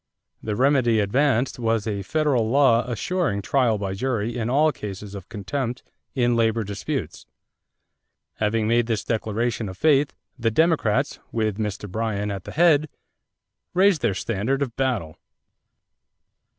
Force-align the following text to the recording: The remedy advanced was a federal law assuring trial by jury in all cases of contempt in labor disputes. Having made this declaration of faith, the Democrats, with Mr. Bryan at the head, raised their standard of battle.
The 0.41 0.55
remedy 0.55 0.99
advanced 0.99 1.59
was 1.59 1.85
a 1.85 2.01
federal 2.01 2.49
law 2.49 2.83
assuring 2.89 3.43
trial 3.43 3.77
by 3.77 3.93
jury 3.93 4.35
in 4.35 4.49
all 4.49 4.71
cases 4.71 5.13
of 5.13 5.29
contempt 5.29 5.83
in 6.15 6.35
labor 6.35 6.63
disputes. 6.63 7.27
Having 8.37 8.67
made 8.67 8.87
this 8.87 9.03
declaration 9.03 9.69
of 9.69 9.77
faith, 9.77 10.11
the 10.39 10.49
Democrats, 10.49 11.19
with 11.31 11.59
Mr. 11.59 11.87
Bryan 11.87 12.31
at 12.31 12.45
the 12.45 12.51
head, 12.51 12.89
raised 13.75 14.01
their 14.01 14.15
standard 14.15 14.63
of 14.63 14.75
battle. 14.75 15.17